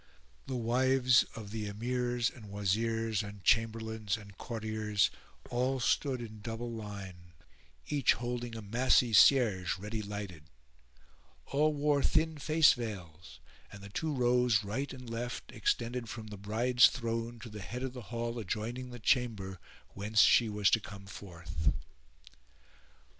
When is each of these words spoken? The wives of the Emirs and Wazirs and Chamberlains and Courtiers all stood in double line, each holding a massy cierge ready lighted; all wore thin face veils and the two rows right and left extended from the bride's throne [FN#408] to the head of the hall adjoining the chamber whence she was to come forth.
The 0.47 0.55
wives 0.55 1.25
of 1.35 1.51
the 1.51 1.67
Emirs 1.67 2.31
and 2.35 2.49
Wazirs 2.49 3.21
and 3.21 3.43
Chamberlains 3.43 4.17
and 4.17 4.35
Courtiers 4.35 5.11
all 5.51 5.79
stood 5.79 6.21
in 6.23 6.41
double 6.41 6.71
line, 6.71 7.33
each 7.85 8.13
holding 8.13 8.55
a 8.55 8.63
massy 8.63 9.13
cierge 9.13 9.77
ready 9.77 10.01
lighted; 10.01 10.45
all 11.45 11.71
wore 11.75 12.01
thin 12.01 12.39
face 12.39 12.73
veils 12.73 13.39
and 13.71 13.83
the 13.83 13.89
two 13.89 14.11
rows 14.11 14.63
right 14.63 14.91
and 14.91 15.07
left 15.07 15.51
extended 15.51 16.09
from 16.09 16.29
the 16.29 16.35
bride's 16.37 16.87
throne 16.87 17.35
[FN#408] 17.37 17.41
to 17.43 17.49
the 17.49 17.61
head 17.61 17.83
of 17.83 17.93
the 17.93 18.01
hall 18.09 18.39
adjoining 18.39 18.89
the 18.89 18.97
chamber 18.99 19.59
whence 19.89 20.21
she 20.21 20.49
was 20.49 20.71
to 20.71 20.79
come 20.79 21.05
forth. 21.05 21.69